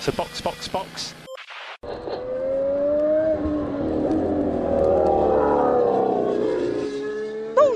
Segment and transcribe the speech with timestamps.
[0.00, 1.14] So box, box, box.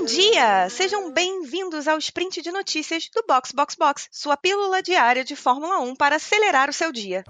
[0.07, 0.69] Dia!
[0.69, 5.79] Sejam bem-vindos ao sprint de notícias do Box Box Box, sua pílula diária de Fórmula
[5.79, 7.25] 1 para acelerar o seu dia.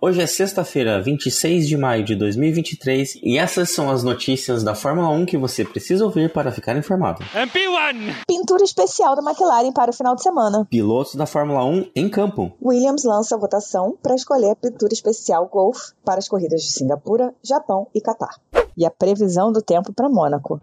[0.00, 5.10] Hoje é sexta-feira, 26 de maio de 2023, e essas são as notícias da Fórmula
[5.10, 7.22] 1 que você precisa ouvir para ficar informado.
[7.34, 8.24] MP1!
[8.26, 10.66] Pintura especial da McLaren para o final de semana.
[10.70, 12.56] Pilotos da Fórmula 1 em campo.
[12.62, 17.34] Williams lança a votação para escolher a pintura especial Golf para as corridas de Singapura,
[17.44, 18.40] Japão e Catar.
[18.74, 20.58] E a previsão do tempo para Mônaco.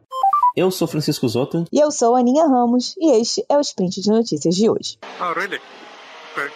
[0.57, 1.65] Eu sou Francisco Zoto.
[1.71, 4.97] E eu sou a Aninha Ramos e este é o sprint de notícias de hoje.
[5.21, 5.61] Oh, really?
[6.31, 6.49] Okay.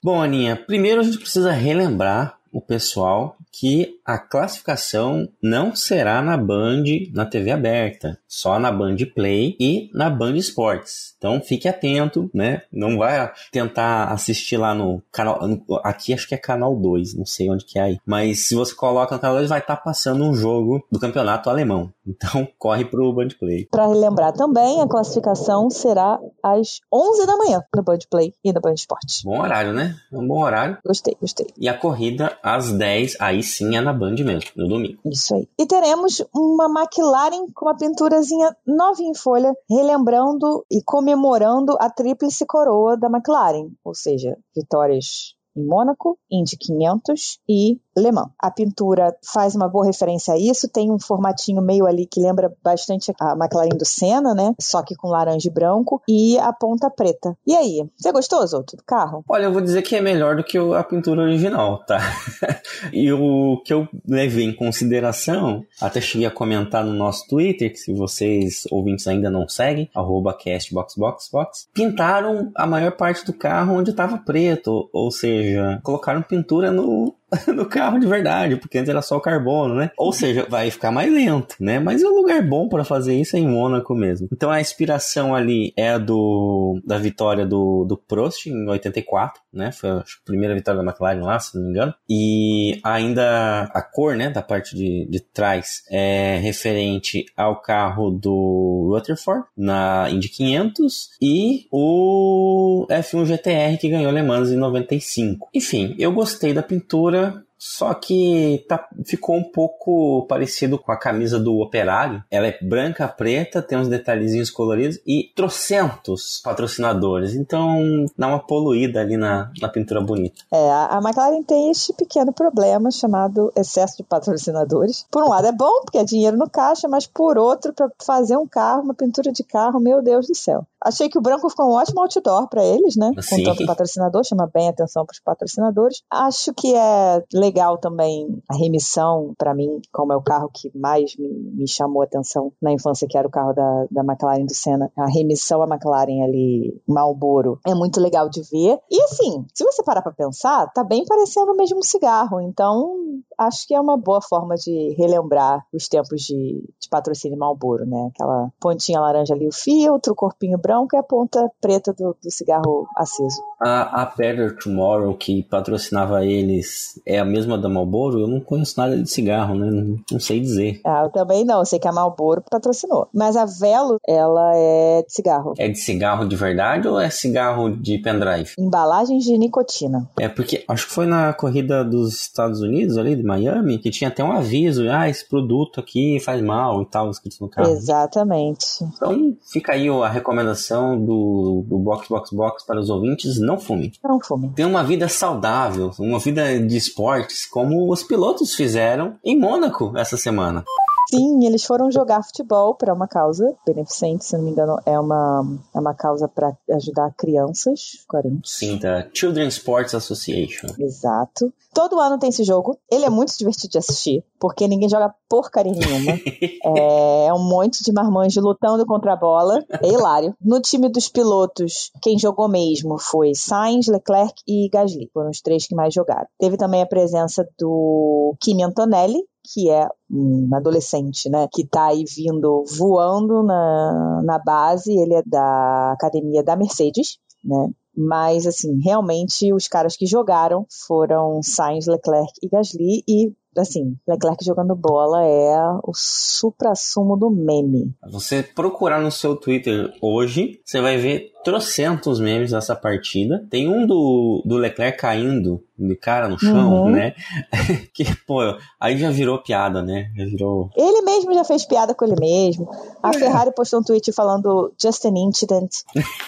[0.00, 6.36] Bom, Aninha, primeiro a gente precisa relembrar o pessoal que a classificação não será na
[6.36, 11.14] Band, na TV aberta, só na Band Play e na Band Esportes.
[11.18, 12.62] Então fique atento, né?
[12.72, 15.40] Não vai tentar assistir lá no canal,
[15.82, 17.98] aqui acho que é canal 2, não sei onde que é aí.
[18.06, 21.92] Mas se você coloca no canal 2 vai estar passando um jogo do campeonato alemão.
[22.06, 23.66] Então corre pro Band Play.
[23.68, 28.60] Para relembrar também, a classificação será às 11 da manhã no Band Play e no
[28.60, 29.22] Band Esportes.
[29.24, 29.96] Bom horário, né?
[30.12, 30.78] É um bom horário.
[30.86, 31.48] Gostei, gostei.
[31.58, 35.00] E a corrida às 10, aí sim é na Band mesmo, no domingo.
[35.04, 35.48] Isso aí.
[35.58, 42.46] E teremos uma McLaren com uma pinturazinha novinha em folha, relembrando e comemorando a tríplice
[42.46, 48.28] coroa da McLaren, ou seja, vitórias em Mônaco, Indy 500 e Le Mans.
[48.38, 52.52] A pintura faz uma boa referência a isso, tem um formatinho meio ali que lembra
[52.62, 54.54] bastante a McLaren do Senna, né?
[54.60, 57.36] Só que com laranja e branco e a ponta preta.
[57.46, 59.24] E aí, você gostou, Zoto, do carro?
[59.28, 61.98] Olha, eu vou dizer que é melhor do que a pintura original, tá?
[62.92, 67.78] e o que eu levei em consideração, até cheguei a comentar no nosso Twitter, que
[67.78, 73.90] se vocês ouvintes ainda não seguem, arroba castboxboxbox, pintaram a maior parte do carro onde
[73.90, 77.14] estava preto, ou seja, colocaram pintura no,
[77.54, 79.90] no carro de verdade, porque antes era só carbono, né?
[79.96, 81.78] Ou seja, vai ficar mais lento, né?
[81.78, 84.28] Mas o lugar bom para fazer isso é em Mônaco mesmo.
[84.32, 89.72] Então a inspiração ali é a do da vitória do, do Prost em 84, né?
[89.72, 91.94] Foi a primeira vitória da McLaren lá, se não me engano.
[92.08, 98.90] E ainda a cor, né, da parte de, de trás é referente ao carro do
[98.90, 105.48] Rutherford na Indy 500 e o F1 GTR que ganhou Le Mans em 95.
[105.54, 107.17] Enfim, eu gostei da pintura
[107.58, 112.22] só que tá, ficou um pouco parecido com a camisa do operário.
[112.30, 117.34] Ela é branca, preta, tem uns detalhezinhos coloridos e trocentos patrocinadores.
[117.34, 120.44] Então dá uma poluída ali na, na pintura bonita.
[120.52, 125.04] É, a McLaren tem este pequeno problema chamado excesso de patrocinadores.
[125.10, 128.36] Por um lado é bom, porque é dinheiro no caixa, mas por outro, para fazer
[128.36, 130.64] um carro, uma pintura de carro, meu Deus do céu.
[130.88, 133.10] Achei que o branco ficou um ótimo outdoor para eles, né?
[133.14, 136.02] Com tanto patrocinador, chama bem a atenção para os patrocinadores.
[136.10, 141.14] Acho que é legal também a remissão, para mim, como é o carro que mais
[141.18, 144.54] me, me chamou a atenção na infância, que era o carro da, da McLaren do
[144.54, 144.90] Senna.
[144.96, 148.78] A remissão à McLaren ali, Marlboro, é muito legal de ver.
[148.90, 152.40] E assim, se você parar para pensar, tá bem parecendo o mesmo cigarro.
[152.40, 152.96] Então,
[153.38, 158.10] acho que é uma boa forma de relembrar os tempos de, de patrocínio Marlboro, né?
[158.12, 162.30] Aquela pontinha laranja ali, o filtro, o corpinho branco e a ponta preta do, do
[162.30, 163.40] cigarro aceso.
[163.60, 168.20] A, a Better Tomorrow, que patrocinava eles, é a mesma da Marlboro?
[168.20, 169.70] Eu não conheço nada de cigarro, né?
[169.70, 170.80] Não, não sei dizer.
[170.84, 173.08] Ah, eu também não, sei que a Marlboro patrocinou.
[173.12, 175.54] Mas a Velo, ela é de cigarro.
[175.58, 178.52] É de cigarro de verdade ou é cigarro de pendrive?
[178.58, 180.08] Embalagens de nicotina.
[180.18, 184.08] É porque acho que foi na corrida dos Estados Unidos, ali de Miami, que tinha
[184.08, 187.70] até um aviso: ah, esse produto aqui faz mal e tal, escrito no carro.
[187.70, 188.66] Exatamente.
[188.82, 193.92] Então fica aí a recomendação do, do Box Box Box para os ouvintes: não fume.
[194.04, 194.20] Não
[194.66, 200.64] uma vida saudável, uma vida de esportes, como os pilotos fizeram em Mônaco essa semana.
[201.10, 205.58] Sim, eles foram jogar futebol para uma causa beneficente, se não me engano, é uma,
[205.74, 208.52] é uma causa para ajudar crianças carentes.
[208.52, 210.68] Sim, da Children's Sports Association.
[210.78, 211.52] Exato.
[211.72, 212.78] Todo ano tem esse jogo.
[212.90, 216.12] Ele é muito divertido de assistir, porque ninguém joga porcaria nenhuma.
[217.26, 219.64] é um monte de marmanjos lutando contra a bola.
[219.82, 220.34] É hilário.
[220.40, 225.10] No time dos pilotos, quem jogou mesmo foi Sainz, Leclerc e Gasly.
[225.14, 226.26] Foram os três que mais jogaram.
[226.38, 232.04] Teve também a presença do Kimi Antonelli, que é um adolescente, né, que tá aí
[232.04, 239.52] vindo voando na, na base, ele é da academia da Mercedes, né, mas assim, realmente
[239.52, 245.56] os caras que jogaram foram Sainz, Leclerc e Gasly e assim, Leclerc jogando bola é
[245.84, 247.92] o supra-sumo do meme.
[248.10, 253.44] Você procurar no seu Twitter hoje, você vai ver trocentos memes dessa partida.
[253.50, 256.90] Tem um do, do Leclerc caindo de cara no chão, Uhum.
[256.90, 257.14] né?
[257.94, 258.40] que, pô,
[258.80, 260.10] aí já virou piada, né?
[260.16, 260.70] Já virou.
[260.76, 262.68] Ele mesmo já fez piada com ele mesmo.
[263.02, 263.12] A É.
[263.18, 265.70] Ferrari postou um tweet falando just an incident.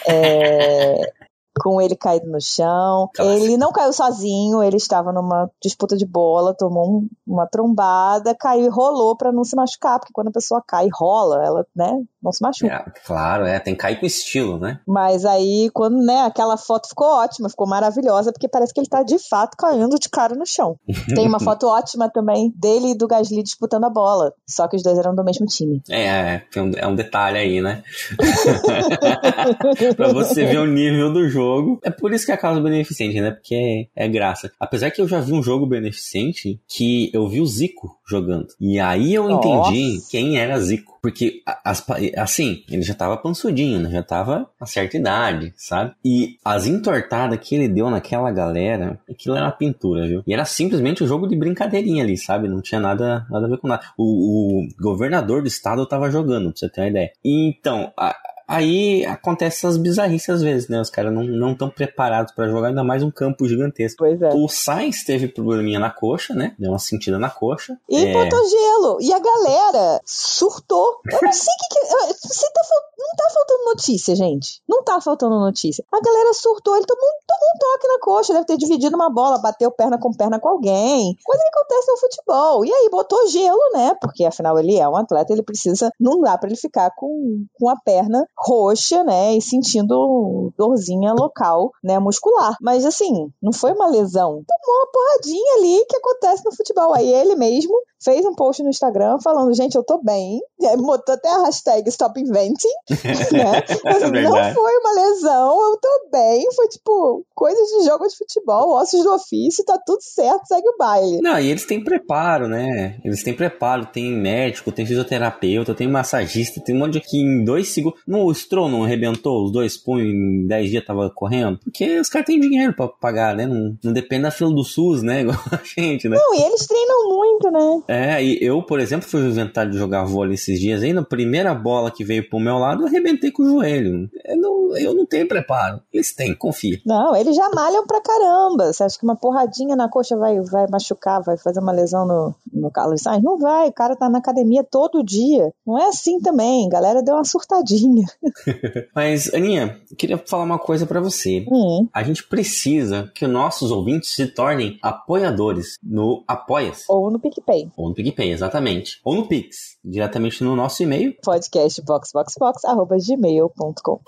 [0.07, 1.11] é,
[1.59, 3.09] com ele caído no chão.
[3.13, 3.43] Clássico.
[3.45, 8.65] Ele não caiu sozinho, ele estava numa disputa de bola, tomou um- uma trombada, caiu
[8.65, 11.91] e rolou pra não se machucar, porque quando a pessoa cai e rola, ela, né,
[12.21, 12.73] não se machuca.
[12.73, 14.79] É, claro, é, tem que cair com estilo, né?
[14.87, 19.03] Mas aí, quando, né, aquela foto ficou ótima, ficou maravilhosa, porque parece que ele tá
[19.03, 20.77] de fato caindo de cara no chão.
[21.15, 24.83] Tem uma foto ótima também dele e do Gasly disputando a bola, só que os
[24.83, 25.81] dois eram do mesmo time.
[25.89, 26.01] É,
[26.35, 27.83] é, tem um, é um detalhe aí, né?
[29.95, 31.40] pra você ver o nível do jogo.
[31.83, 33.31] É por isso que é a causa beneficente, né?
[33.31, 34.51] Porque é, é graça.
[34.59, 38.47] Apesar que eu já vi um jogo beneficente que eu vi o Zico jogando.
[38.59, 40.07] E aí eu entendi Nossa.
[40.11, 40.91] quem era Zico.
[41.01, 41.83] Porque, as
[42.15, 43.89] assim, ele já tava pansudinho, né?
[43.89, 45.95] Já tava a certa idade, sabe?
[46.05, 50.21] E as entortadas que ele deu naquela galera, aquilo era uma pintura, viu?
[50.27, 52.47] E era simplesmente um jogo de brincadeirinha ali, sabe?
[52.47, 53.81] Não tinha nada, nada a ver com nada.
[53.97, 57.11] O, o governador do estado tava jogando, pra você ter uma ideia.
[57.25, 58.15] Então, a-
[58.51, 60.79] aí acontece essas bizarrices às vezes, né?
[60.81, 63.97] Os caras não não estão preparados pra jogar, ainda mais um campo gigantesco.
[63.99, 64.29] Pois é.
[64.33, 66.55] O Sainz teve probleminha na coxa, né?
[66.59, 67.77] Deu uma sentida na coxa.
[67.89, 68.97] E É, botou gelo.
[69.01, 70.99] E a galera surtou.
[71.11, 71.79] Eu não sei o que.
[71.79, 72.61] que você tá,
[72.99, 74.61] não tá faltando notícia, gente.
[74.67, 75.83] Não tá faltando notícia.
[75.91, 76.75] A galera surtou.
[76.75, 78.33] Ele tomou, um- tomou um toque na coxa.
[78.33, 81.15] Deve ter dividido uma bola, bateu perna com perna com alguém.
[81.23, 82.65] Coisa que acontece no futebol.
[82.65, 83.95] E aí botou gelo, né?
[84.01, 85.91] Porque afinal ele é um atleta, ele precisa.
[85.99, 89.35] Não dá pra ele ficar com, com a perna roxa, né?
[89.35, 91.99] E sentindo dorzinha local, né?
[91.99, 92.55] Muscular.
[92.61, 94.43] Mas assim, não foi uma lesão.
[94.47, 96.93] Tomou uma porradinha ali que acontece no futebol.
[96.93, 97.73] Aí ele mesmo
[98.03, 100.39] fez um post no Instagram falando, gente, eu tô bem.
[100.77, 102.67] Botou até a hashtag Stop Inventing,
[103.31, 103.63] né?
[103.83, 106.47] Mas, É não foi uma lesão, eu tô bem.
[106.55, 110.77] Foi tipo, coisas de jogo de futebol, ossos do ofício, tá tudo certo, segue o
[110.77, 111.21] baile.
[111.21, 112.99] Não, e eles têm preparo, né?
[113.03, 117.43] Eles têm preparo, tem médico, tem fisioterapeuta, tem massagista, tem um monte de que em
[117.43, 117.99] dois segundos.
[118.07, 121.59] Não, o Stroll não arrebentou os dois punhos em 10 dias tava correndo?
[121.63, 123.45] Porque os caras têm dinheiro pra pagar, né?
[123.45, 125.21] Não, não depende da fila do SUS, né?
[125.31, 126.17] Igual a gente, né?
[126.17, 127.83] Não, e eles treinam muito, né?
[127.91, 131.53] É, e eu, por exemplo, fui inventar de jogar vôlei esses dias aí, na primeira
[131.53, 134.09] bola que veio pro meu lado, eu arrebentei com o joelho.
[134.25, 135.81] Eu não, eu não tenho preparo.
[135.91, 136.79] Eles têm, confia.
[136.85, 138.71] Não, eles já malham pra caramba.
[138.71, 142.33] Você acha que uma porradinha na coxa vai, vai machucar, vai fazer uma lesão no,
[142.53, 143.21] no Carlos Sainz?
[143.23, 145.51] Não vai, o cara tá na academia todo dia.
[145.67, 148.05] Não é assim também, a galera deu uma surtadinha.
[148.95, 151.45] Mas, Aninha, queria falar uma coisa pra você.
[151.51, 156.85] Hum, A gente precisa que nossos ouvintes se tornem apoiadores no Apoia-se.
[156.87, 157.69] ou no PicPay.
[157.81, 159.01] Ou no PicPay, exatamente.
[159.03, 161.15] Ou no Pix, diretamente no nosso e-mail.
[161.23, 164.01] podcast boxboxbox.gmail.com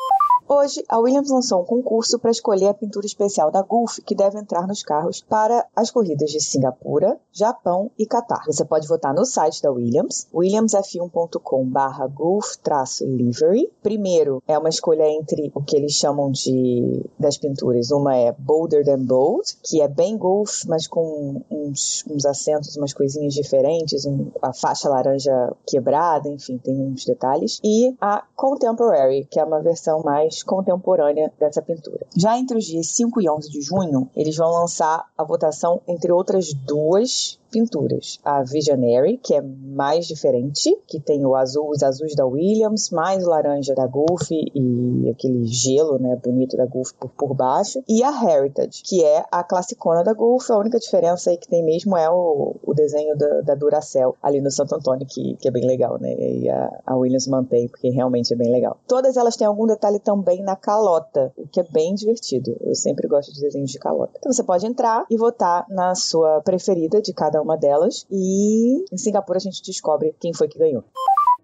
[0.48, 4.38] Hoje, a Williams lançou um concurso para escolher a pintura especial da Gulf que deve
[4.38, 8.44] entrar nos carros para as corridas de Singapura, Japão e Catar.
[8.46, 11.72] Você pode votar no site da Williams, williamsf1.com
[12.14, 13.72] Gulf-livery.
[13.82, 17.90] Primeiro, é uma escolha entre o que eles chamam de das pinturas.
[17.92, 22.94] Uma é Bolder Than Bold, que é bem Gulf, mas com uns, uns acentos, umas
[22.94, 27.60] coisinhas diferentes, um- a faixa laranja quebrada, enfim, tem uns detalhes.
[27.64, 32.06] E a Contemporary, que é uma versão mais contemporânea dessa pintura.
[32.16, 36.12] Já entre os dias 5 e 11 de junho, eles vão lançar a votação entre
[36.12, 38.20] outras duas pinturas.
[38.26, 43.24] A Visionary, que é mais diferente, que tem o azul, os azuis da Williams, mais
[43.24, 47.84] o laranja da Gulf e aquele gelo, né, bonito da Gulf por, por baixo.
[47.88, 50.50] E a Heritage, que é a classicona da Gulf.
[50.50, 54.42] A única diferença aí que tem mesmo é o, o desenho da, da Duracell ali
[54.42, 56.12] no Santo Antônio, que, que é bem legal, né?
[56.14, 58.78] E a, a Williams mantém, porque realmente é bem legal.
[58.88, 62.58] Todas elas têm algum detalhe também na calota, o que é bem divertido.
[62.62, 64.14] Eu sempre gosto de desenhos de calota.
[64.18, 68.06] Então você pode entrar e votar na sua preferida de cada uma delas.
[68.10, 70.84] E em Singapura a gente descobre quem foi que ganhou.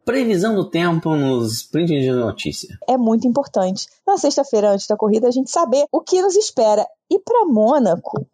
[0.05, 2.75] Previsão do tempo nos prints de notícia.
[2.87, 3.85] É muito importante.
[4.07, 6.85] Na sexta-feira, antes da corrida, a gente saber o que nos espera.
[7.11, 8.25] E para Mônaco,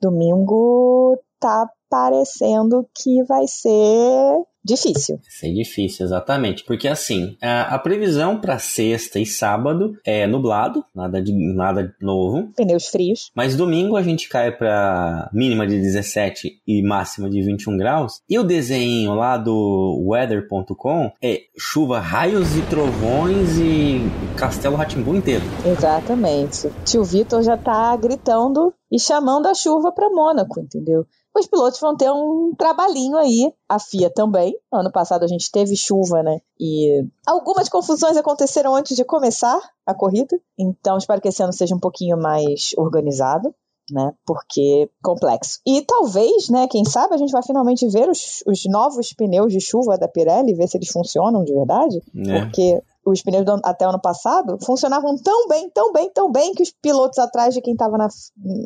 [0.00, 5.16] domingo tá parecendo que vai ser difícil.
[5.16, 6.64] Vai ser difícil, exatamente.
[6.64, 12.48] Porque assim, a, a previsão para sexta e sábado é nublado, nada de nada novo.
[12.56, 13.30] Pneus frios.
[13.36, 18.22] Mas domingo a gente cai para mínima de 17 e máxima de 21 graus.
[18.26, 24.00] E o desenho lá do weather.com é chuva, raios e trovões e
[24.38, 25.44] Castelo Ratimbu inteiro.
[25.66, 26.70] Exatamente.
[26.86, 31.06] Tio Vitor já tá gritando e chamando a chuva para Mônaco, entendeu?
[31.34, 34.54] Os pilotos vão ter um trabalhinho aí, a FIA também.
[34.72, 36.40] Ano passado a gente teve chuva, né?
[36.60, 41.74] E algumas confusões aconteceram antes de começar a corrida, então espero que esse ano seja
[41.74, 43.54] um pouquinho mais organizado
[43.90, 44.12] né?
[44.24, 45.60] Porque complexo.
[45.66, 46.66] E talvez, né?
[46.68, 50.54] Quem sabe a gente vai finalmente ver os, os novos pneus de chuva da Pirelli,
[50.54, 52.00] ver se eles funcionam de verdade.
[52.16, 52.40] É.
[52.40, 56.62] Porque os pneus do, até ano passado funcionavam tão bem, tão bem, tão bem que
[56.62, 58.08] os pilotos atrás de quem estava na,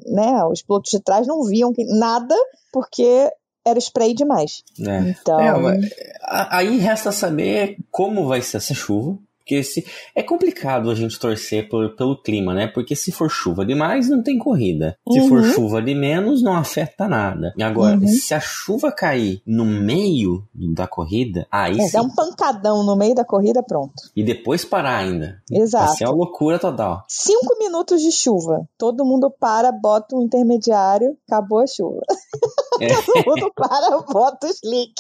[0.07, 0.45] né?
[0.45, 2.35] Os pilotos de trás não viam que, nada
[2.73, 3.31] porque
[3.65, 4.63] era spray demais.
[4.81, 5.11] É.
[5.11, 5.79] Então, é,
[6.23, 9.19] aí resta saber como vai ser essa chuva.
[9.47, 12.67] Porque se, é complicado a gente torcer por, pelo clima, né?
[12.67, 14.99] Porque se for chuva demais, não tem corrida.
[15.09, 15.29] Se uhum.
[15.29, 17.55] for chuva de menos, não afeta nada.
[17.57, 18.09] E agora, uhum.
[18.09, 22.01] se a chuva cair no meio da corrida, aí é, sim.
[22.01, 23.95] um pancadão no meio da corrida, pronto.
[24.17, 25.41] E depois parar ainda.
[25.49, 25.93] Exato.
[25.93, 27.05] Assim é uma loucura total.
[27.07, 28.69] Cinco minutos de chuva.
[28.77, 32.01] Todo mundo para, bota um intermediário, acabou a chuva.
[32.87, 32.89] É.
[33.23, 34.95] Todo mundo para, bota o slick.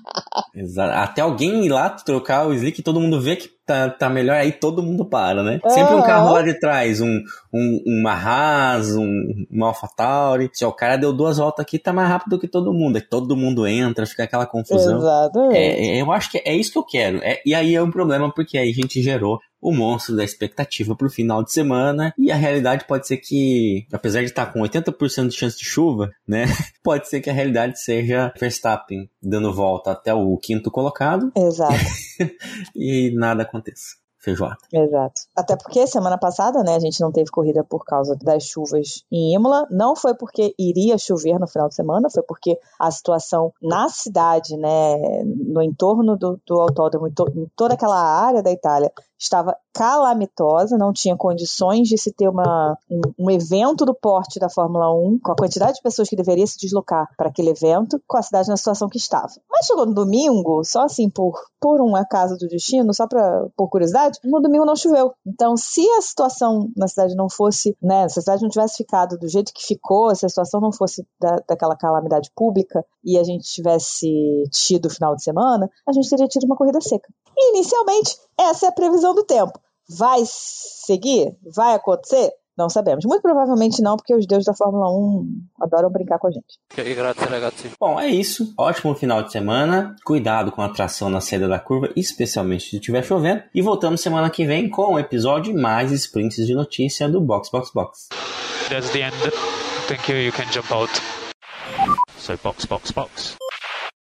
[0.54, 0.92] Exato.
[0.92, 4.52] Até alguém ir lá trocar o slick, todo mundo vê que tá, tá melhor, aí
[4.52, 5.60] todo mundo para, né?
[5.68, 7.20] Sempre um carro lá de trás, um,
[7.52, 10.50] um, uma Haas, um, um AlphaTauri.
[10.52, 12.96] Se o cara deu duas voltas aqui, tá mais rápido que todo mundo.
[12.96, 14.98] Aí todo mundo entra, fica aquela confusão.
[14.98, 15.56] Exatamente.
[15.56, 17.18] É, eu acho que é isso que eu quero.
[17.22, 20.96] É, e aí é um problema, porque aí a gente gerou o monstro da expectativa
[20.96, 22.12] para o final de semana.
[22.18, 26.10] E a realidade pode ser que, apesar de estar com 80% de chance de chuva,
[26.26, 26.46] né?
[26.82, 31.30] Pode ser que a realidade seja Verstappen dando volta até o quinto colocado.
[31.36, 31.74] Exato.
[32.74, 34.56] e nada aconteça feijoada.
[34.72, 35.22] Exato.
[35.36, 39.34] Até porque semana passada, né, a gente não teve corrida por causa das chuvas em
[39.34, 39.66] Imola.
[39.70, 44.56] Não foi porque iria chover no final de semana, foi porque a situação na cidade,
[44.56, 48.92] né, no entorno do, do autódromo, em, to, em toda aquela área da Itália,
[49.22, 54.50] estava calamitosa, não tinha condições de se ter uma, um, um, evento do porte da
[54.50, 58.18] Fórmula 1, com a quantidade de pessoas que deveria se deslocar para aquele evento, com
[58.18, 59.32] a cidade na situação que estava.
[59.50, 63.68] Mas chegou no domingo, só assim, por, por um acaso do destino, só pra, por
[63.68, 65.12] curiosidade, no domingo não choveu.
[65.26, 69.16] Então, se a situação na cidade não fosse, né, se a cidade não tivesse ficado
[69.16, 73.24] do jeito que ficou, se a situação não fosse da, daquela calamidade pública e a
[73.24, 74.08] gente tivesse
[74.50, 77.08] tido o final de semana, a gente teria tido uma corrida seca.
[77.36, 79.58] E, inicialmente, essa é a previsão do tempo.
[79.88, 81.36] Vai seguir?
[81.54, 82.32] Vai acontecer?
[82.56, 83.04] Não sabemos.
[83.06, 85.26] Muito provavelmente não, porque os deuses da Fórmula 1
[85.60, 86.58] adoram brincar com a gente.
[87.80, 88.52] Bom, é isso.
[88.58, 89.96] Ótimo final de semana.
[90.04, 93.42] Cuidado com a tração na saída da curva, especialmente se estiver chovendo.
[93.54, 97.50] E voltamos semana que vem com o um episódio mais sprints de notícia do Box
[97.50, 98.08] Box Box.
[98.68, 99.16] That's the end.
[99.88, 100.18] Thank you.
[100.18, 101.21] You can jump out.
[102.22, 103.36] So box box box.